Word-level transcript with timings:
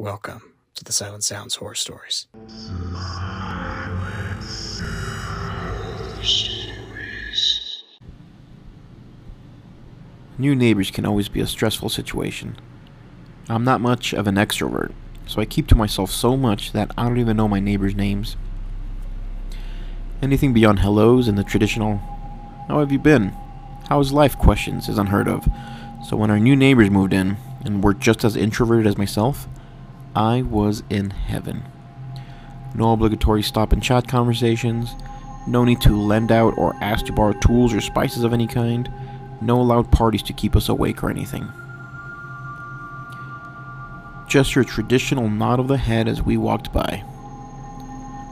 Welcome 0.00 0.54
to 0.76 0.82
the 0.82 0.92
Silent 0.92 1.24
Sounds 1.24 1.56
Horror 1.56 1.74
Stories. 1.74 2.26
New 10.38 10.56
neighbors 10.56 10.90
can 10.90 11.04
always 11.04 11.28
be 11.28 11.40
a 11.40 11.46
stressful 11.46 11.90
situation. 11.90 12.56
I'm 13.50 13.62
not 13.62 13.82
much 13.82 14.14
of 14.14 14.26
an 14.26 14.36
extrovert, 14.36 14.94
so 15.26 15.42
I 15.42 15.44
keep 15.44 15.66
to 15.66 15.74
myself 15.74 16.10
so 16.10 16.34
much 16.34 16.72
that 16.72 16.92
I 16.96 17.06
don't 17.06 17.18
even 17.18 17.36
know 17.36 17.46
my 17.46 17.60
neighbors' 17.60 17.94
names. 17.94 18.38
Anything 20.22 20.54
beyond 20.54 20.78
hellos 20.78 21.28
and 21.28 21.36
the 21.36 21.44
traditional, 21.44 21.98
How 22.68 22.80
have 22.80 22.90
you 22.90 22.98
been? 22.98 23.34
How's 23.90 24.12
life 24.12 24.38
questions 24.38 24.88
is 24.88 24.96
unheard 24.96 25.28
of. 25.28 25.46
So 26.08 26.16
when 26.16 26.30
our 26.30 26.40
new 26.40 26.56
neighbors 26.56 26.88
moved 26.88 27.12
in, 27.12 27.36
and 27.66 27.84
were 27.84 27.92
just 27.92 28.24
as 28.24 28.34
introverted 28.34 28.86
as 28.86 28.96
myself, 28.96 29.46
I 30.14 30.42
was 30.42 30.82
in 30.90 31.10
heaven. 31.10 31.62
No 32.74 32.92
obligatory 32.92 33.42
stop 33.42 33.72
and 33.72 33.82
chat 33.82 34.08
conversations, 34.08 34.94
no 35.46 35.64
need 35.64 35.80
to 35.82 35.96
lend 35.96 36.30
out 36.30 36.56
or 36.58 36.74
ask 36.80 37.06
to 37.06 37.12
borrow 37.12 37.32
tools 37.32 37.72
or 37.72 37.80
spices 37.80 38.24
of 38.24 38.32
any 38.32 38.46
kind, 38.46 38.90
no 39.40 39.60
loud 39.60 39.90
parties 39.90 40.22
to 40.24 40.32
keep 40.32 40.54
us 40.54 40.68
awake 40.68 41.02
or 41.02 41.10
anything. 41.10 41.48
Just 44.28 44.54
your 44.54 44.64
traditional 44.64 45.28
nod 45.28 45.58
of 45.58 45.68
the 45.68 45.76
head 45.76 46.06
as 46.06 46.22
we 46.22 46.36
walked 46.36 46.72
by. 46.72 47.02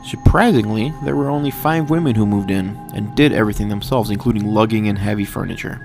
Surprisingly, 0.05 0.93
there 1.05 1.17
were 1.17 1.29
only 1.29 1.51
five 1.51 1.91
women 1.91 2.15
who 2.15 2.25
moved 2.25 2.51
in 2.51 2.69
and 2.95 3.15
did 3.17 3.33
everything 3.33 3.69
themselves, 3.69 4.11
including 4.11 4.47
lugging 4.47 4.87
in 4.87 4.97
heavy 4.97 5.25
furniture. 5.25 5.85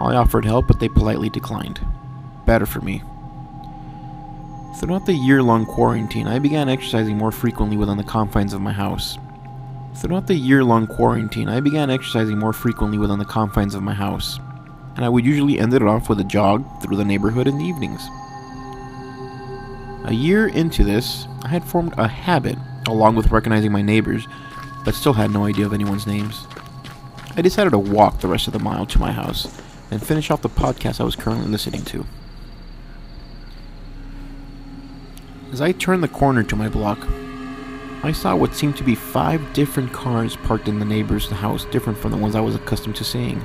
I 0.00 0.14
offered 0.14 0.44
help, 0.44 0.68
but 0.68 0.80
they 0.80 0.88
politely 0.88 1.28
declined. 1.28 1.80
Better 2.46 2.66
for 2.66 2.80
me. 2.80 3.02
Throughout 4.76 5.06
the 5.06 5.12
year 5.12 5.42
long 5.42 5.66
quarantine, 5.66 6.26
I 6.26 6.38
began 6.38 6.68
exercising 6.68 7.16
more 7.18 7.30
frequently 7.30 7.76
within 7.76 7.98
the 7.98 8.04
confines 8.04 8.52
of 8.52 8.60
my 8.60 8.72
house. 8.72 9.18
Throughout 9.94 10.26
the 10.26 10.34
year 10.34 10.64
long 10.64 10.86
quarantine, 10.86 11.48
I 11.48 11.60
began 11.60 11.90
exercising 11.90 12.38
more 12.38 12.54
frequently 12.54 12.98
within 12.98 13.18
the 13.18 13.24
confines 13.24 13.74
of 13.74 13.82
my 13.82 13.92
house, 13.92 14.40
and 14.96 15.04
I 15.04 15.08
would 15.08 15.26
usually 15.26 15.58
end 15.58 15.74
it 15.74 15.82
off 15.82 16.08
with 16.08 16.20
a 16.20 16.24
jog 16.24 16.64
through 16.82 16.96
the 16.96 17.04
neighborhood 17.04 17.46
in 17.46 17.58
the 17.58 17.64
evenings. 17.64 18.02
A 20.06 20.14
year 20.14 20.48
into 20.48 20.82
this, 20.84 21.28
I 21.42 21.48
had 21.48 21.64
formed 21.64 21.94
a 21.98 22.08
habit, 22.08 22.56
along 22.88 23.14
with 23.14 23.30
recognizing 23.30 23.70
my 23.70 23.82
neighbors, 23.82 24.26
but 24.84 24.94
still 24.94 25.12
had 25.12 25.30
no 25.30 25.44
idea 25.44 25.66
of 25.66 25.74
anyone's 25.74 26.06
names. 26.06 26.46
I 27.36 27.42
decided 27.42 27.70
to 27.70 27.78
walk 27.78 28.20
the 28.20 28.28
rest 28.28 28.46
of 28.46 28.52
the 28.52 28.58
mile 28.58 28.86
to 28.86 28.98
my 28.98 29.12
house 29.12 29.46
and 29.90 30.04
finish 30.04 30.30
off 30.30 30.42
the 30.42 30.48
podcast 30.48 31.00
I 31.00 31.04
was 31.04 31.14
currently 31.14 31.48
listening 31.48 31.84
to. 31.84 32.06
As 35.52 35.60
I 35.60 35.72
turned 35.72 36.02
the 36.02 36.08
corner 36.08 36.42
to 36.44 36.56
my 36.56 36.70
block, 36.70 37.06
I 38.02 38.10
saw 38.10 38.34
what 38.34 38.54
seemed 38.54 38.74
to 38.78 38.82
be 38.82 38.94
five 38.94 39.52
different 39.52 39.92
cars 39.92 40.34
parked 40.34 40.66
in 40.66 40.78
the 40.78 40.86
neighbor's 40.86 41.28
house, 41.28 41.66
different 41.66 41.98
from 41.98 42.10
the 42.10 42.16
ones 42.16 42.34
I 42.34 42.40
was 42.40 42.54
accustomed 42.54 42.96
to 42.96 43.04
seeing. 43.04 43.44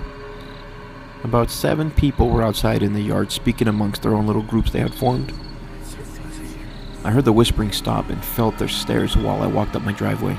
About 1.25 1.51
seven 1.51 1.91
people 1.91 2.29
were 2.29 2.43
outside 2.43 2.81
in 2.81 2.93
the 2.93 3.01
yard 3.01 3.33
speaking 3.33 3.67
amongst 3.67 4.03
their 4.03 4.13
own 4.13 4.25
little 4.25 4.41
groups 4.41 4.71
they 4.71 4.79
had 4.79 4.93
formed. 4.93 5.33
I 7.03 7.11
heard 7.11 7.25
the 7.25 7.33
whispering 7.33 7.73
stop 7.73 8.09
and 8.09 8.23
felt 8.23 8.57
their 8.57 8.69
stares 8.69 9.17
while 9.17 9.43
I 9.43 9.47
walked 9.47 9.75
up 9.75 9.83
my 9.83 9.91
driveway. 9.91 10.37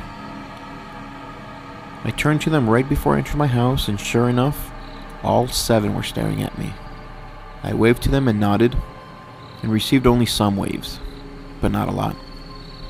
I 2.02 2.14
turned 2.16 2.40
to 2.42 2.50
them 2.50 2.70
right 2.70 2.88
before 2.88 3.14
I 3.14 3.18
entered 3.18 3.36
my 3.36 3.46
house, 3.46 3.88
and 3.88 4.00
sure 4.00 4.30
enough, 4.30 4.70
all 5.22 5.46
seven 5.48 5.94
were 5.94 6.02
staring 6.02 6.42
at 6.42 6.56
me. 6.56 6.72
I 7.62 7.74
waved 7.74 8.02
to 8.04 8.10
them 8.10 8.26
and 8.26 8.40
nodded, 8.40 8.74
and 9.62 9.70
received 9.70 10.06
only 10.06 10.24
some 10.24 10.56
waves, 10.56 10.98
but 11.60 11.72
not 11.72 11.88
a 11.88 11.92
lot. 11.92 12.16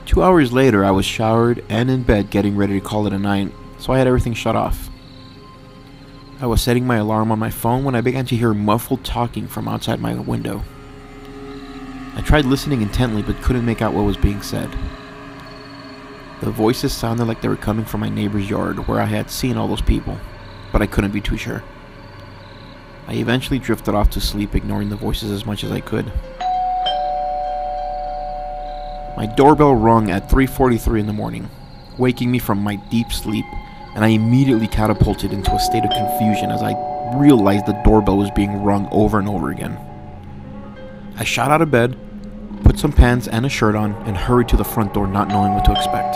Two 0.06 0.22
hours 0.22 0.52
later, 0.52 0.84
I 0.84 0.90
was 0.90 1.04
showered 1.04 1.64
and 1.68 1.90
in 1.90 2.02
bed 2.02 2.30
getting 2.30 2.56
ready 2.56 2.80
to 2.80 2.86
call 2.86 3.06
it 3.06 3.12
a 3.12 3.18
night, 3.18 3.52
so 3.78 3.92
I 3.92 3.98
had 3.98 4.06
everything 4.06 4.34
shut 4.34 4.56
off. 4.56 4.88
I 6.40 6.46
was 6.46 6.62
setting 6.62 6.86
my 6.86 6.96
alarm 6.96 7.32
on 7.32 7.38
my 7.38 7.50
phone 7.50 7.84
when 7.84 7.94
I 7.94 8.00
began 8.00 8.24
to 8.26 8.36
hear 8.36 8.54
muffled 8.54 9.04
talking 9.04 9.48
from 9.48 9.68
outside 9.68 10.00
my 10.00 10.14
window. 10.14 10.62
I 12.14 12.20
tried 12.20 12.44
listening 12.44 12.80
intently 12.80 13.22
but 13.22 13.42
couldn't 13.42 13.66
make 13.66 13.82
out 13.82 13.92
what 13.92 14.04
was 14.04 14.16
being 14.16 14.42
said. 14.42 14.70
The 16.40 16.50
voices 16.50 16.92
sounded 16.92 17.24
like 17.24 17.40
they 17.40 17.48
were 17.48 17.56
coming 17.56 17.84
from 17.84 18.00
my 18.00 18.08
neighbor's 18.08 18.48
yard 18.48 18.86
where 18.86 19.00
I 19.00 19.06
had 19.06 19.30
seen 19.30 19.56
all 19.56 19.66
those 19.66 19.80
people, 19.80 20.16
but 20.72 20.80
I 20.80 20.86
couldn't 20.86 21.10
be 21.10 21.20
too 21.20 21.36
sure. 21.36 21.64
I 23.08 23.14
eventually 23.14 23.58
drifted 23.58 23.94
off 23.94 24.10
to 24.10 24.20
sleep, 24.20 24.54
ignoring 24.54 24.90
the 24.90 24.96
voices 24.96 25.30
as 25.30 25.44
much 25.44 25.64
as 25.64 25.72
I 25.72 25.80
could. 25.80 26.12
My 29.18 29.26
doorbell 29.26 29.74
rung 29.74 30.12
at 30.12 30.30
3:43 30.30 31.00
in 31.00 31.08
the 31.08 31.12
morning, 31.12 31.48
waking 31.98 32.30
me 32.30 32.38
from 32.38 32.62
my 32.62 32.76
deep 32.76 33.10
sleep, 33.10 33.44
and 33.96 34.04
I 34.04 34.10
immediately 34.10 34.68
catapulted 34.68 35.32
into 35.32 35.52
a 35.52 35.58
state 35.58 35.84
of 35.84 35.90
confusion 35.90 36.52
as 36.52 36.62
I 36.62 36.76
realized 37.16 37.66
the 37.66 37.82
doorbell 37.84 38.16
was 38.16 38.30
being 38.30 38.62
rung 38.62 38.88
over 38.92 39.18
and 39.18 39.28
over 39.28 39.50
again. 39.50 39.76
I 41.16 41.24
shot 41.24 41.50
out 41.50 41.62
of 41.62 41.72
bed, 41.72 41.96
put 42.62 42.78
some 42.78 42.92
pants 42.92 43.26
and 43.26 43.44
a 43.44 43.48
shirt 43.48 43.74
on, 43.74 43.92
and 44.06 44.16
hurried 44.16 44.46
to 44.50 44.56
the 44.56 44.62
front 44.62 44.94
door, 44.94 45.08
not 45.08 45.26
knowing 45.26 45.52
what 45.52 45.64
to 45.64 45.72
expect. 45.72 46.14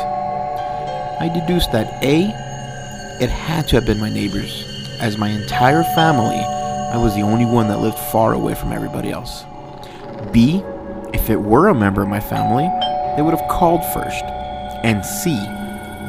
I 1.21 1.29
deduced 1.35 1.73
that 1.73 2.05
A, 2.05 2.33
it 3.21 3.31
had 3.31 3.67
to 3.67 3.75
have 3.75 3.85
been 3.85 3.99
my 3.99 4.11
neighbors, 4.11 4.65
as 5.01 5.19
my 5.19 5.31
entire 5.31 5.83
family, 5.97 6.39
I 6.39 6.99
was 6.99 7.17
the 7.17 7.23
only 7.23 7.47
one 7.47 7.67
that 7.67 7.81
lived 7.81 7.99
far 7.99 8.33
away 8.33 8.55
from 8.55 8.73
everybody 8.73 9.11
else. 9.11 9.45
B, 10.31 10.63
if 11.13 11.31
it 11.31 11.41
were 11.41 11.69
a 11.69 11.75
member 11.75 12.03
of 12.03 12.09
my 12.09 12.21
family, 12.21 12.69
they 13.17 13.23
would 13.23 13.35
have 13.35 13.49
called 13.49 13.85
first. 13.93 14.25
And 14.85 15.05
C, 15.05 15.35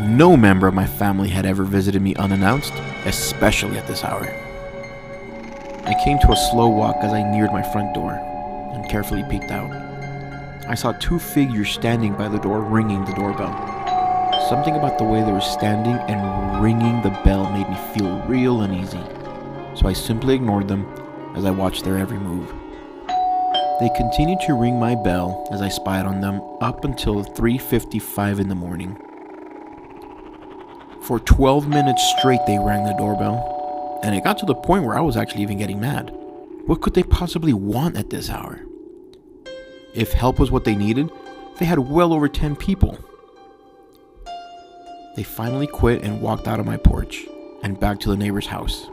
no 0.08 0.36
member 0.36 0.68
of 0.68 0.74
my 0.74 0.88
family 0.88 1.30
had 1.30 1.46
ever 1.46 1.64
visited 1.64 2.02
me 2.02 2.16
unannounced, 2.16 2.74
especially 3.06 3.78
at 3.78 3.88
this 3.88 4.04
hour. 4.04 4.26
I 5.86 5.94
came 6.04 6.18
to 6.20 6.32
a 6.32 6.50
slow 6.52 6.70
walk 6.70 6.96
as 7.02 7.14
I 7.14 7.30
neared 7.30 7.52
my 7.52 7.62
front 7.62 7.94
door 7.94 8.14
and 8.74 8.90
carefully 8.90 9.24
peeked 9.30 9.52
out. 9.52 9.72
I 10.68 10.76
saw 10.76 10.94
two 10.94 11.20
figures 11.20 11.72
standing 11.72 12.14
by 12.14 12.30
the 12.30 12.40
door 12.40 12.62
ringing 12.62 13.04
the 13.04 13.14
doorbell. 13.14 13.52
Something 14.48 14.76
about 14.76 14.98
the 14.98 15.04
way 15.04 15.22
they 15.22 15.32
were 15.32 15.42
standing 15.42 15.96
and 16.08 16.64
ringing 16.64 17.02
the 17.02 17.10
bell 17.26 17.52
made 17.52 17.70
me 17.70 17.78
feel 17.94 18.22
real 18.22 18.62
uneasy, 18.62 19.04
so 19.76 19.88
I 19.88 19.94
simply 19.94 20.36
ignored 20.36 20.70
them 20.70 20.88
as 21.36 21.44
I 21.44 21.52
watched 21.52 21.84
their 21.84 21.98
every 21.98 22.18
move. 22.18 22.63
They 23.80 23.90
continued 23.96 24.40
to 24.42 24.54
ring 24.54 24.80
my 24.80 24.96
bell 24.96 25.48
as 25.52 25.62
I 25.62 25.70
spied 25.70 26.06
on 26.06 26.22
them 26.22 26.42
up 26.62 26.86
until 26.86 27.24
3:55 27.24 28.40
in 28.40 28.48
the 28.48 28.56
morning. 28.56 28.98
For 31.02 31.20
12 31.20 31.68
minutes 31.68 32.02
straight 32.18 32.46
they 32.46 32.60
rang 32.60 32.86
the 32.86 32.94
doorbell, 32.94 34.00
and 34.04 34.16
it 34.16 34.24
got 34.24 34.38
to 34.38 34.46
the 34.46 34.56
point 34.56 34.86
where 34.86 34.98
I 34.98 35.02
was 35.02 35.18
actually 35.18 35.42
even 35.42 35.58
getting 35.58 35.82
mad. 35.82 36.16
What 36.66 36.82
could 36.82 36.94
they 36.94 37.04
possibly 37.04 37.52
want 37.52 37.98
at 37.98 38.10
this 38.10 38.30
hour? 38.30 38.62
If 39.94 40.14
help 40.14 40.40
was 40.40 40.52
what 40.52 40.64
they 40.64 40.76
needed, 40.76 41.12
they 41.58 41.66
had 41.66 41.80
well 41.80 42.14
over 42.14 42.28
10 42.30 42.56
people. 42.56 42.98
They 45.16 45.24
finally 45.24 45.68
quit 45.68 46.04
and 46.04 46.22
walked 46.22 46.48
out 46.48 46.60
of 46.60 46.66
my 46.66 46.78
porch 46.78 47.26
and 47.64 47.80
back 47.80 48.00
to 48.00 48.10
the 48.10 48.18
neighbor's 48.18 48.48
house. 48.48 48.88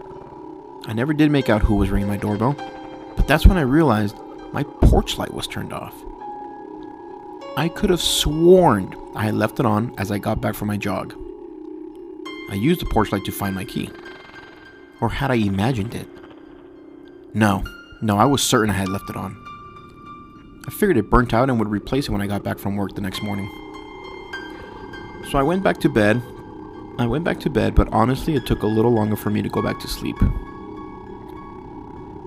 I 0.86 0.94
never 0.94 1.12
did 1.12 1.30
make 1.30 1.48
out 1.48 1.62
who 1.62 1.76
was 1.76 1.90
ringing 1.90 2.08
my 2.08 2.16
doorbell, 2.16 2.56
but 3.14 3.28
that's 3.28 3.46
when 3.46 3.56
I 3.56 3.62
realized 3.62 4.16
my 4.52 4.62
porch 4.62 5.18
light 5.18 5.32
was 5.32 5.46
turned 5.46 5.72
off. 5.72 5.94
I 7.56 7.68
could 7.68 7.90
have 7.90 8.00
sworn 8.00 8.94
I 9.14 9.24
had 9.24 9.34
left 9.34 9.60
it 9.60 9.66
on 9.66 9.94
as 9.98 10.10
I 10.10 10.18
got 10.18 10.40
back 10.40 10.54
from 10.54 10.68
my 10.68 10.76
jog. 10.76 11.14
I 12.50 12.54
used 12.54 12.80
the 12.80 12.86
porch 12.86 13.12
light 13.12 13.24
to 13.24 13.32
find 13.32 13.54
my 13.54 13.64
key. 13.64 13.90
Or 15.00 15.08
had 15.08 15.30
I 15.30 15.34
imagined 15.34 15.94
it? 15.94 16.08
No, 17.32 17.64
no, 18.02 18.18
I 18.18 18.24
was 18.24 18.42
certain 18.42 18.70
I 18.70 18.78
had 18.78 18.88
left 18.88 19.08
it 19.08 19.16
on. 19.16 19.36
I 20.66 20.70
figured 20.70 20.96
it 20.96 21.10
burnt 21.10 21.32
out 21.32 21.48
and 21.48 21.58
would 21.58 21.68
replace 21.68 22.08
it 22.08 22.12
when 22.12 22.20
I 22.20 22.26
got 22.26 22.42
back 22.42 22.58
from 22.58 22.76
work 22.76 22.94
the 22.94 23.00
next 23.00 23.22
morning. 23.22 23.48
So 25.30 25.38
I 25.38 25.42
went 25.42 25.62
back 25.62 25.78
to 25.80 25.88
bed. 25.88 26.22
I 26.98 27.06
went 27.06 27.24
back 27.24 27.40
to 27.40 27.50
bed, 27.50 27.74
but 27.74 27.88
honestly, 27.92 28.34
it 28.34 28.46
took 28.46 28.62
a 28.62 28.66
little 28.66 28.92
longer 28.92 29.16
for 29.16 29.30
me 29.30 29.42
to 29.42 29.48
go 29.48 29.62
back 29.62 29.78
to 29.80 29.88
sleep. 29.88 30.20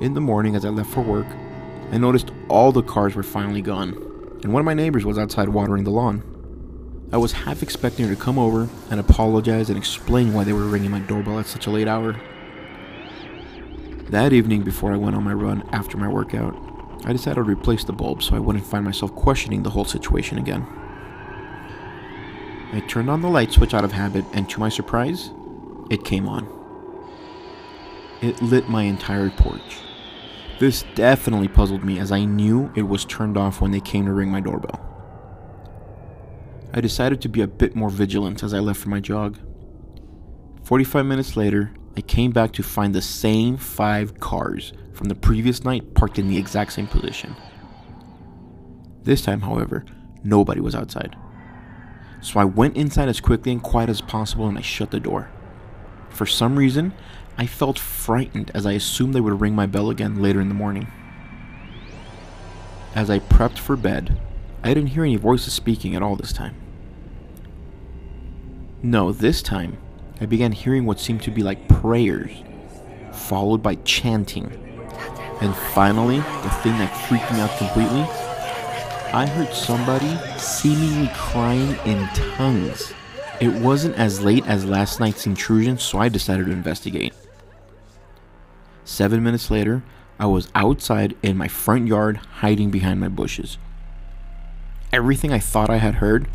In 0.02 0.14
the 0.14 0.22
morning, 0.22 0.56
as 0.56 0.66
I 0.66 0.70
left 0.70 0.90
for 0.90 1.02
work, 1.02 1.28
I 1.94 1.98
noticed 1.98 2.32
all 2.50 2.72
the 2.72 2.82
cars 2.82 3.14
were 3.14 3.22
finally 3.22 3.62
gone, 3.62 3.94
and 4.42 4.52
one 4.52 4.62
of 4.62 4.66
my 4.66 4.74
neighbors 4.74 5.06
was 5.06 5.20
outside 5.20 5.48
watering 5.48 5.84
the 5.84 5.92
lawn. 5.92 6.24
I 7.12 7.18
was 7.18 7.34
half 7.34 7.62
expecting 7.62 8.08
her 8.08 8.16
to 8.16 8.20
come 8.20 8.40
over 8.40 8.68
and 8.90 9.00
apologize 9.00 9.70
and 9.70 9.78
explain 9.78 10.34
why 10.34 10.44
they 10.44 10.54
were 10.54 10.66
ringing 10.66 10.90
my 10.90 11.02
doorbell 11.02 11.38
at 11.38 11.46
such 11.46 11.68
a 11.68 11.70
late 11.70 11.88
hour. 11.88 12.20
That 14.10 14.34
evening, 14.34 14.64
before 14.64 14.92
I 14.92 14.98
went 14.98 15.16
on 15.16 15.24
my 15.24 15.34
run 15.34 15.70
after 15.72 15.96
my 15.96 16.08
workout, 16.08 16.58
I 17.06 17.12
decided 17.12 17.36
to 17.36 17.44
replace 17.44 17.84
the 17.84 17.94
bulb 17.94 18.24
so 18.24 18.36
I 18.36 18.40
wouldn't 18.40 18.66
find 18.66 18.84
myself 18.84 19.14
questioning 19.14 19.62
the 19.62 19.70
whole 19.70 19.86
situation 19.86 20.40
again. 20.40 20.66
I 22.72 22.84
turned 22.88 23.12
on 23.12 23.22
the 23.22 23.30
light 23.30 23.52
switch 23.52 23.76
out 23.76 23.86
of 23.86 23.92
habit, 23.92 24.26
and 24.34 24.50
to 24.50 24.60
my 24.60 24.70
surprise, 24.70 25.30
it 25.92 26.04
came 26.04 26.28
on. 26.28 26.48
It 28.20 28.42
lit 28.42 28.68
my 28.68 28.82
entire 28.82 29.30
porch. 29.30 29.78
This 30.60 30.84
definitely 30.96 31.48
puzzled 31.48 31.84
me 31.84 32.00
as 32.00 32.12
I 32.12 32.26
knew 32.26 32.72
it 32.76 32.84
was 32.84 33.06
turned 33.06 33.38
off 33.38 33.60
when 33.60 33.72
they 33.72 33.80
came 33.80 34.06
to 34.06 34.14
ring 34.14 34.30
my 34.30 34.40
doorbell. 34.40 34.80
I 36.74 36.82
decided 36.82 37.22
to 37.22 37.30
be 37.30 37.42
a 37.42 37.48
bit 37.48 37.76
more 37.76 37.90
vigilant 37.90 38.44
as 38.44 38.54
I 38.54 38.60
left 38.60 38.80
for 38.80 38.90
my 38.90 39.00
jog. 39.00 39.38
45 40.64 41.06
minutes 41.06 41.36
later, 41.36 41.72
I 41.96 42.02
came 42.02 42.32
back 42.32 42.52
to 42.54 42.64
find 42.64 42.96
the 42.96 43.02
same 43.02 43.58
five 43.58 44.20
cars 44.20 44.74
from 44.94 45.08
the 45.08 45.16
previous 45.16 45.64
night 45.64 45.94
parked 45.94 46.18
in 46.18 46.28
the 46.28 46.38
exact 46.38 46.74
same 46.74 46.88
position. 46.88 47.36
This 49.04 49.22
time, 49.22 49.42
however, 49.42 49.86
nobody 50.24 50.62
was 50.62 50.76
outside. 50.76 51.16
So 52.22 52.40
I 52.40 52.46
went 52.46 52.78
inside 52.78 53.10
as 53.10 53.20
quickly 53.20 53.52
and 53.52 53.62
quiet 53.62 53.90
as 53.90 54.02
possible 54.02 54.48
and 54.48 54.58
I 54.58 54.62
shut 54.62 54.92
the 54.92 55.00
door. 55.00 55.30
For 56.14 56.26
some 56.26 56.58
reason, 56.58 56.94
I 57.38 57.48
felt 57.48 57.80
frightened 57.80 58.52
as 58.54 58.66
I 58.66 58.74
assumed 58.74 59.14
they 59.14 59.22
would 59.22 59.42
ring 59.42 59.56
my 59.56 59.66
bell 59.66 59.90
again 59.90 60.22
later 60.22 60.40
in 60.40 60.48
the 60.48 60.54
morning. 60.54 60.88
As 62.96 63.10
I 63.10 63.20
prepped 63.20 63.58
for 63.58 63.76
bed, 63.76 64.20
I 64.64 64.74
didn't 64.74 64.92
hear 64.92 65.04
any 65.04 65.16
voices 65.16 65.54
speaking 65.54 65.96
at 65.96 66.04
all 66.04 66.16
this 66.16 66.32
time. 66.32 66.56
No, 68.84 69.12
this 69.12 69.42
time, 69.42 69.78
I 70.22 70.26
began 70.26 70.52
hearing 70.52 70.86
what 70.86 71.00
seemed 71.00 71.24
to 71.24 71.32
be 71.32 71.42
like 71.42 71.68
prayers, 71.68 72.32
followed 73.12 73.64
by 73.64 73.76
chanting. 73.76 74.52
And 75.42 75.56
finally, 75.74 76.18
the 76.18 76.50
thing 76.62 76.78
that 76.78 76.96
freaked 77.08 77.32
me 77.32 77.40
out 77.40 77.58
completely 77.58 78.08
I 79.14 79.28
heard 79.28 79.54
somebody 79.54 80.18
seemingly 80.40 81.08
crying 81.14 81.76
in 81.86 82.08
tongues. 82.16 82.94
It 83.42 83.52
wasn't 83.62 83.96
as 83.96 84.22
late 84.22 84.46
as 84.46 84.66
last 84.66 85.00
night's 85.00 85.26
intrusion, 85.26 85.78
so 85.78 85.98
I 85.98 86.08
decided 86.08 86.46
to 86.46 86.52
investigate. 86.52 87.14
Seven 88.86 89.24
minutes 89.24 89.50
later, 89.50 89.84
I 90.20 90.28
was 90.28 90.50
outside 90.54 91.16
in 91.24 91.36
my 91.36 91.48
front 91.48 91.88
yard 91.88 92.18
hiding 92.18 92.70
behind 92.70 93.00
my 93.00 93.08
bushes. 93.08 93.58
Everything 94.92 95.34
I 95.34 95.40
thought 95.40 95.70
I 95.70 95.78
had 95.78 95.96
heard 95.96 96.28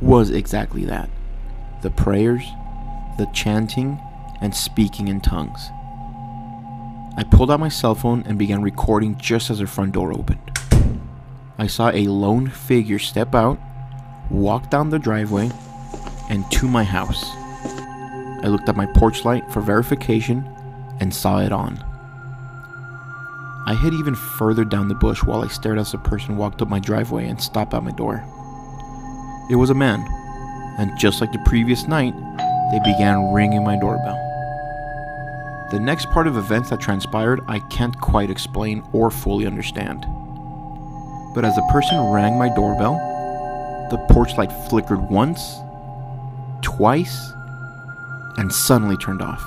was 0.00 0.30
exactly 0.30 0.84
that 0.86 1.10
the 1.82 1.90
prayers, 1.90 2.42
the 3.18 3.26
chanting, 3.34 4.00
and 4.40 4.54
speaking 4.54 5.08
in 5.08 5.20
tongues. 5.20 5.68
I 7.18 7.24
pulled 7.30 7.50
out 7.50 7.60
my 7.60 7.68
cell 7.68 7.94
phone 7.94 8.22
and 8.26 8.38
began 8.38 8.62
recording 8.62 9.16
just 9.18 9.50
as 9.50 9.58
the 9.58 9.66
front 9.66 9.92
door 9.92 10.12
opened. 10.12 10.58
I 11.58 11.66
saw 11.66 11.90
a 11.90 12.08
lone 12.08 12.48
figure 12.48 12.98
step 12.98 13.34
out, 13.34 13.58
walk 14.30 14.70
down 14.70 14.90
the 14.90 14.98
driveway, 14.98 15.50
and 16.28 16.50
to 16.52 16.68
my 16.68 16.84
house. 16.84 17.24
I 18.42 18.48
looked 18.48 18.68
at 18.68 18.76
my 18.76 18.86
porch 18.86 19.24
light 19.24 19.50
for 19.50 19.60
verification 19.60 20.44
and 21.00 21.14
saw 21.14 21.38
it 21.40 21.52
on. 21.52 21.82
I 23.66 23.74
hid 23.74 23.94
even 23.94 24.14
further 24.14 24.64
down 24.64 24.88
the 24.88 24.94
bush 24.94 25.24
while 25.24 25.42
I 25.42 25.48
stared 25.48 25.78
as 25.78 25.92
a 25.92 25.98
person 25.98 26.36
walked 26.36 26.62
up 26.62 26.68
my 26.68 26.78
driveway 26.78 27.26
and 27.26 27.40
stopped 27.40 27.74
at 27.74 27.82
my 27.82 27.90
door. 27.90 28.24
It 29.50 29.56
was 29.56 29.70
a 29.70 29.74
man, 29.74 30.04
and 30.78 30.96
just 30.98 31.20
like 31.20 31.32
the 31.32 31.42
previous 31.44 31.88
night, 31.88 32.14
they 32.70 32.78
began 32.84 33.32
ringing 33.32 33.64
my 33.64 33.78
doorbell. 33.78 34.22
The 35.72 35.80
next 35.80 36.10
part 36.10 36.28
of 36.28 36.36
events 36.36 36.70
that 36.70 36.80
transpired, 36.80 37.40
I 37.48 37.58
can't 37.58 38.00
quite 38.00 38.30
explain 38.30 38.84
or 38.92 39.10
fully 39.10 39.46
understand. 39.46 40.02
But 41.34 41.44
as 41.44 41.56
the 41.56 41.68
person 41.72 41.98
rang 42.12 42.38
my 42.38 42.54
doorbell, 42.54 42.94
the 43.90 43.98
porch 44.14 44.36
light 44.36 44.52
flickered 44.68 45.10
once, 45.10 45.56
twice, 46.76 47.32
and 48.36 48.52
suddenly 48.52 48.96
turned 48.98 49.22
off. 49.22 49.42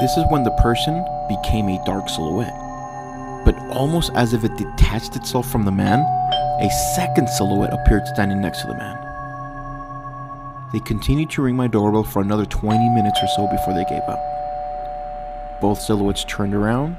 This 0.00 0.16
is 0.16 0.24
when 0.30 0.42
the 0.42 0.50
person 0.62 1.04
became 1.28 1.68
a 1.68 1.82
dark 1.84 2.08
silhouette. 2.08 2.54
But 3.44 3.56
almost 3.70 4.10
as 4.14 4.32
if 4.32 4.42
it 4.42 4.56
detached 4.56 5.14
itself 5.16 5.50
from 5.50 5.64
the 5.64 5.72
man, 5.72 6.00
a 6.60 6.70
second 6.94 7.28
silhouette 7.28 7.72
appeared 7.72 8.06
standing 8.06 8.40
next 8.40 8.62
to 8.62 8.68
the 8.68 8.74
man. 8.74 9.02
They 10.72 10.80
continued 10.80 11.30
to 11.30 11.42
ring 11.42 11.56
my 11.56 11.68
doorbell 11.68 12.02
for 12.02 12.20
another 12.22 12.44
20 12.44 12.88
minutes 12.90 13.20
or 13.22 13.28
so 13.28 13.46
before 13.46 13.74
they 13.74 13.84
gave 13.84 14.02
up. 14.02 14.20
Both 15.60 15.80
silhouettes 15.80 16.24
turned 16.24 16.54
around, 16.54 16.96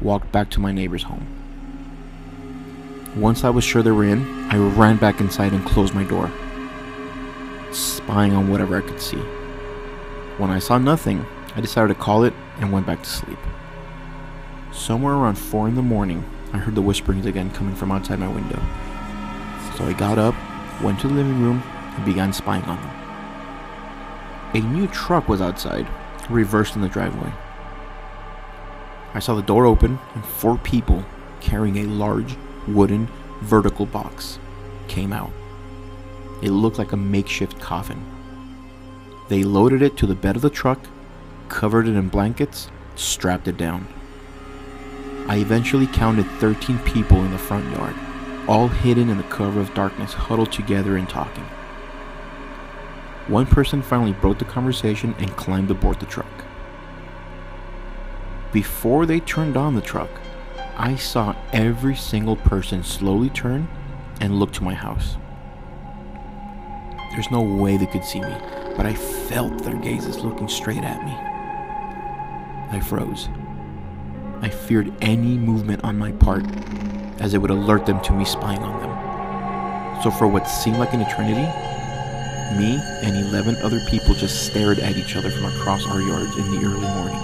walked 0.00 0.30
back 0.32 0.50
to 0.50 0.60
my 0.60 0.72
neighbor's 0.72 1.04
home. 1.04 1.26
Once 3.16 3.42
I 3.42 3.50
was 3.50 3.64
sure 3.64 3.82
they 3.82 3.90
were 3.90 4.04
in, 4.04 4.24
I 4.50 4.56
ran 4.56 4.96
back 4.96 5.20
inside 5.20 5.52
and 5.52 5.64
closed 5.64 5.94
my 5.94 6.04
door, 6.04 6.30
spying 7.72 8.32
on 8.32 8.48
whatever 8.48 8.76
I 8.76 8.80
could 8.80 9.00
see. 9.00 9.20
When 10.38 10.50
I 10.50 10.58
saw 10.58 10.78
nothing, 10.78 11.24
I 11.54 11.60
decided 11.60 11.88
to 11.88 12.00
call 12.00 12.24
it 12.24 12.34
and 12.58 12.72
went 12.72 12.86
back 12.86 13.02
to 13.02 13.08
sleep. 13.08 13.38
Somewhere 14.72 15.14
around 15.14 15.36
4 15.36 15.68
in 15.68 15.74
the 15.74 15.82
morning, 15.82 16.24
I 16.52 16.58
heard 16.58 16.74
the 16.74 16.82
whisperings 16.82 17.26
again 17.26 17.50
coming 17.50 17.74
from 17.74 17.92
outside 17.92 18.18
my 18.18 18.28
window. 18.28 18.60
So 19.76 19.84
I 19.84 19.92
got 19.92 20.18
up, 20.18 20.34
went 20.82 21.00
to 21.00 21.08
the 21.08 21.14
living 21.14 21.42
room, 21.42 21.62
and 21.96 22.04
began 22.04 22.32
spying 22.32 22.64
on 22.64 22.76
them. 22.76 22.96
A 24.54 24.60
new 24.60 24.86
truck 24.88 25.28
was 25.28 25.40
outside, 25.40 25.86
reversed 26.28 26.74
in 26.76 26.82
the 26.82 26.88
driveway. 26.88 27.32
I 29.14 29.18
saw 29.18 29.34
the 29.34 29.42
door 29.42 29.66
open 29.66 29.98
and 30.14 30.24
four 30.24 30.58
people 30.58 31.04
carrying 31.40 31.78
a 31.78 31.86
large 31.86 32.36
wooden 32.68 33.08
vertical 33.40 33.86
box 33.86 34.38
came 34.88 35.12
out. 35.12 35.30
It 36.42 36.50
looked 36.50 36.78
like 36.78 36.92
a 36.92 36.96
makeshift 36.96 37.60
coffin. 37.60 38.04
They 39.28 39.44
loaded 39.44 39.82
it 39.82 39.96
to 39.98 40.06
the 40.06 40.14
bed 40.14 40.36
of 40.36 40.42
the 40.42 40.50
truck, 40.50 40.80
covered 41.48 41.86
it 41.86 41.96
in 41.96 42.08
blankets, 42.08 42.70
strapped 42.96 43.46
it 43.48 43.56
down. 43.56 43.86
I 45.28 45.36
eventually 45.36 45.86
counted 45.86 46.26
13 46.38 46.78
people 46.80 47.24
in 47.24 47.30
the 47.30 47.38
front 47.38 47.70
yard, 47.76 47.94
all 48.48 48.68
hidden 48.68 49.08
in 49.08 49.18
the 49.18 49.22
cover 49.24 49.60
of 49.60 49.74
darkness, 49.74 50.12
huddled 50.12 50.50
together 50.50 50.96
and 50.96 51.08
talking. 51.08 51.44
One 53.28 53.46
person 53.46 53.82
finally 53.82 54.12
broke 54.12 54.38
the 54.38 54.44
conversation 54.44 55.14
and 55.18 55.36
climbed 55.36 55.70
aboard 55.70 56.00
the 56.00 56.06
truck. 56.06 56.44
Before 58.52 59.06
they 59.06 59.20
turned 59.20 59.56
on 59.56 59.76
the 59.76 59.80
truck, 59.80 60.10
I 60.76 60.96
saw 60.96 61.36
every 61.52 61.94
single 61.94 62.34
person 62.34 62.82
slowly 62.82 63.30
turn 63.30 63.68
and 64.20 64.40
look 64.40 64.52
to 64.54 64.64
my 64.64 64.74
house. 64.74 65.16
There's 67.10 67.30
no 67.30 67.40
way 67.40 67.76
they 67.76 67.86
could 67.86 68.04
see 68.04 68.20
me, 68.20 68.34
but 68.76 68.86
I 68.86 68.94
felt 68.94 69.64
their 69.64 69.76
gazes 69.76 70.20
looking 70.20 70.48
straight 70.48 70.84
at 70.84 71.04
me. 71.04 71.12
I 72.70 72.80
froze. 72.80 73.28
I 74.42 74.48
feared 74.48 74.92
any 75.02 75.36
movement 75.36 75.82
on 75.82 75.98
my 75.98 76.12
part, 76.12 76.44
as 77.18 77.34
it 77.34 77.38
would 77.38 77.50
alert 77.50 77.84
them 77.84 78.00
to 78.02 78.12
me 78.12 78.24
spying 78.24 78.62
on 78.62 78.80
them. 78.80 80.02
So, 80.02 80.10
for 80.12 80.28
what 80.28 80.44
seemed 80.44 80.78
like 80.78 80.94
an 80.94 81.00
eternity, 81.00 81.42
me 82.56 82.80
and 83.02 83.16
11 83.16 83.56
other 83.56 83.80
people 83.90 84.14
just 84.14 84.46
stared 84.46 84.78
at 84.78 84.96
each 84.96 85.16
other 85.16 85.30
from 85.30 85.46
across 85.46 85.86
our 85.86 86.00
yards 86.00 86.36
in 86.36 86.50
the 86.52 86.64
early 86.64 86.88
morning. 86.94 87.20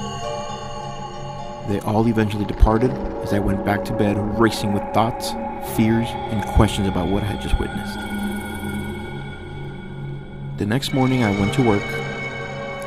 They 1.68 1.80
all 1.80 2.06
eventually 2.08 2.44
departed 2.44 2.90
as 3.22 3.32
I 3.32 3.38
went 3.38 3.64
back 3.64 3.84
to 3.84 3.92
bed, 3.92 4.16
racing 4.38 4.72
with 4.72 4.82
thoughts, 4.92 5.30
fears, 5.76 6.08
and 6.08 6.44
questions 6.54 6.88
about 6.88 7.08
what 7.08 7.22
I 7.22 7.26
had 7.26 7.40
just 7.40 7.58
witnessed. 7.58 8.15
The 10.56 10.64
next 10.64 10.94
morning, 10.94 11.22
I 11.22 11.38
went 11.38 11.52
to 11.54 11.62
work. 11.62 11.82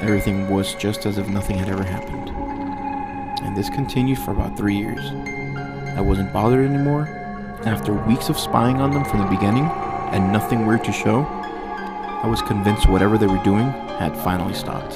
Everything 0.01 0.49
was 0.49 0.73
just 0.73 1.05
as 1.05 1.19
if 1.19 1.27
nothing 1.27 1.55
had 1.55 1.69
ever 1.69 1.83
happened. 1.83 2.29
And 3.45 3.55
this 3.55 3.69
continued 3.69 4.17
for 4.17 4.31
about 4.31 4.57
three 4.57 4.75
years. 4.75 4.99
I 5.95 6.01
wasn't 6.01 6.33
bothered 6.33 6.67
anymore. 6.67 7.07
After 7.65 7.93
weeks 7.93 8.29
of 8.29 8.39
spying 8.39 8.77
on 8.77 8.89
them 8.89 9.05
from 9.05 9.19
the 9.19 9.27
beginning 9.27 9.65
and 9.65 10.33
nothing 10.33 10.65
weird 10.65 10.83
to 10.85 10.91
show, 10.91 11.21
I 11.21 12.25
was 12.25 12.41
convinced 12.41 12.89
whatever 12.89 13.19
they 13.19 13.27
were 13.27 13.43
doing 13.43 13.69
had 13.99 14.17
finally 14.17 14.55
stopped. 14.55 14.93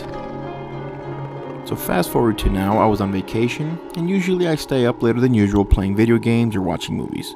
So 1.70 1.76
fast 1.76 2.10
forward 2.10 2.40
to 2.40 2.50
now, 2.50 2.80
I 2.80 2.88
was 2.88 3.02
on 3.02 3.12
vacation, 3.12 3.80
and 3.98 4.10
usually 4.10 4.48
I 4.48 4.56
stay 4.56 4.88
up 4.88 5.04
later 5.04 5.20
than 5.20 5.36
usual 5.36 5.64
playing 5.64 5.96
video 5.96 6.18
games 6.18 6.56
or 6.56 6.64
watching 6.64 6.98
movies. 6.98 7.36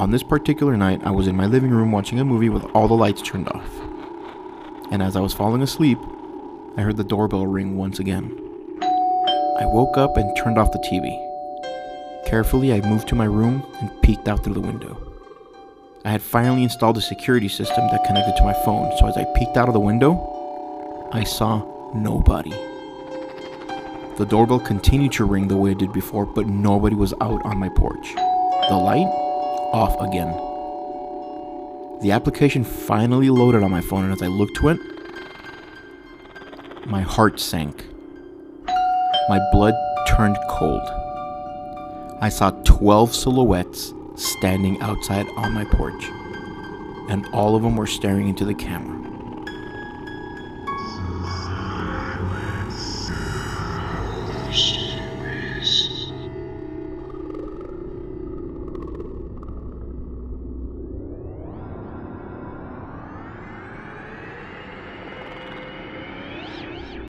On 0.00 0.10
this 0.10 0.24
particular 0.24 0.76
night, 0.76 1.02
I 1.04 1.12
was 1.12 1.28
in 1.28 1.36
my 1.36 1.46
living 1.46 1.70
room 1.70 1.92
watching 1.92 2.18
a 2.18 2.24
movie 2.24 2.48
with 2.48 2.64
all 2.74 2.88
the 2.88 2.94
lights 2.94 3.22
turned 3.22 3.48
off. 3.50 3.91
And 4.92 5.02
as 5.02 5.16
I 5.16 5.20
was 5.20 5.32
falling 5.32 5.62
asleep, 5.62 5.96
I 6.76 6.82
heard 6.82 6.98
the 6.98 7.02
doorbell 7.02 7.46
ring 7.46 7.78
once 7.78 7.98
again. 7.98 8.30
I 8.82 9.64
woke 9.64 9.96
up 9.96 10.18
and 10.18 10.36
turned 10.36 10.58
off 10.58 10.70
the 10.70 10.78
TV. 10.80 11.18
Carefully, 12.26 12.74
I 12.74 12.86
moved 12.86 13.08
to 13.08 13.14
my 13.14 13.24
room 13.24 13.64
and 13.80 14.02
peeked 14.02 14.28
out 14.28 14.44
through 14.44 14.52
the 14.52 14.60
window. 14.60 14.94
I 16.04 16.10
had 16.10 16.20
finally 16.20 16.62
installed 16.62 16.98
a 16.98 17.00
security 17.00 17.48
system 17.48 17.88
that 17.90 18.04
connected 18.04 18.36
to 18.36 18.44
my 18.44 18.52
phone, 18.52 18.94
so 18.98 19.06
as 19.06 19.16
I 19.16 19.24
peeked 19.34 19.56
out 19.56 19.68
of 19.68 19.72
the 19.72 19.80
window, 19.80 21.08
I 21.10 21.24
saw 21.24 21.64
nobody. 21.94 22.50
The 24.18 24.26
doorbell 24.28 24.60
continued 24.60 25.12
to 25.12 25.24
ring 25.24 25.48
the 25.48 25.56
way 25.56 25.70
it 25.72 25.78
did 25.78 25.94
before, 25.94 26.26
but 26.26 26.48
nobody 26.48 26.96
was 26.96 27.14
out 27.22 27.42
on 27.46 27.56
my 27.56 27.70
porch. 27.70 28.12
The 28.68 28.76
light? 28.76 29.08
Off 29.72 29.98
again. 30.02 30.51
The 32.02 32.10
application 32.10 32.64
finally 32.64 33.30
loaded 33.30 33.62
on 33.62 33.70
my 33.70 33.80
phone, 33.80 34.02
and 34.02 34.12
as 34.12 34.22
I 34.22 34.26
looked 34.26 34.56
to 34.56 34.70
it, 34.70 34.78
my 36.84 37.00
heart 37.00 37.38
sank. 37.38 37.86
My 39.28 39.40
blood 39.52 39.74
turned 40.08 40.36
cold. 40.48 40.82
I 42.20 42.28
saw 42.28 42.50
12 42.50 43.14
silhouettes 43.14 43.94
standing 44.16 44.80
outside 44.80 45.28
on 45.36 45.52
my 45.52 45.64
porch, 45.64 46.04
and 47.08 47.24
all 47.32 47.54
of 47.54 47.62
them 47.62 47.76
were 47.76 47.86
staring 47.86 48.28
into 48.28 48.44
the 48.44 48.54
camera. 48.54 49.01